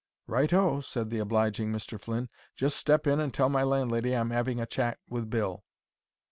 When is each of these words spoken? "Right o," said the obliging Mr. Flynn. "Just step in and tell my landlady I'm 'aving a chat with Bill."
"Right 0.25 0.51
o," 0.51 0.79
said 0.79 1.11
the 1.11 1.19
obliging 1.19 1.71
Mr. 1.71 1.99
Flynn. 2.01 2.27
"Just 2.55 2.75
step 2.77 3.05
in 3.05 3.19
and 3.19 3.31
tell 3.31 3.49
my 3.49 3.61
landlady 3.61 4.13
I'm 4.15 4.31
'aving 4.31 4.59
a 4.59 4.65
chat 4.65 4.97
with 5.07 5.29
Bill." 5.29 5.63